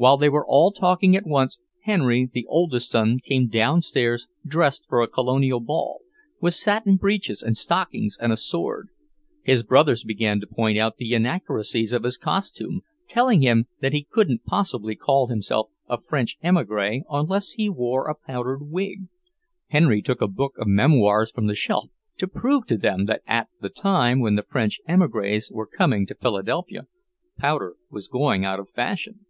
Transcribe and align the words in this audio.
While 0.00 0.16
they 0.16 0.28
were 0.28 0.46
all 0.46 0.70
talking 0.70 1.16
at 1.16 1.26
once, 1.26 1.58
Henry, 1.82 2.30
the 2.32 2.46
oldest 2.48 2.88
son, 2.88 3.18
came 3.18 3.48
downstairs 3.48 4.28
dressed 4.46 4.84
for 4.88 5.02
a 5.02 5.08
Colonial 5.08 5.58
ball, 5.58 6.02
with 6.40 6.54
satin 6.54 6.96
breeches 6.98 7.42
and 7.42 7.56
stockings 7.56 8.16
and 8.20 8.30
a 8.30 8.36
sword. 8.36 8.90
His 9.42 9.64
brothers 9.64 10.04
began 10.04 10.38
to 10.38 10.46
point 10.46 10.78
out 10.78 10.98
the 10.98 11.14
inaccuracies 11.14 11.92
of 11.92 12.04
his 12.04 12.16
costume, 12.16 12.82
telling 13.08 13.42
him 13.42 13.66
that 13.80 13.92
he 13.92 14.06
couldn't 14.08 14.44
possibly 14.44 14.94
call 14.94 15.26
himself 15.26 15.68
a 15.88 16.00
French 16.00 16.36
emigré 16.44 17.02
unless 17.10 17.54
he 17.54 17.68
wore 17.68 18.06
a 18.06 18.14
powdered 18.14 18.70
wig. 18.70 19.08
Henry 19.66 20.00
took 20.00 20.20
a 20.22 20.28
book 20.28 20.52
of 20.58 20.68
memoirs 20.68 21.32
from 21.32 21.48
the 21.48 21.56
shelf 21.56 21.90
to 22.18 22.28
prove 22.28 22.66
to 22.66 22.76
them 22.78 23.06
that 23.06 23.22
at 23.26 23.48
the 23.60 23.68
time 23.68 24.20
when 24.20 24.36
the 24.36 24.44
French 24.44 24.78
emigrés 24.88 25.50
were 25.50 25.66
coming 25.66 26.06
to 26.06 26.14
Philadelphia, 26.14 26.86
powder 27.36 27.74
was 27.90 28.06
going 28.06 28.44
out 28.44 28.60
of 28.60 28.68
fashion. 28.70 29.24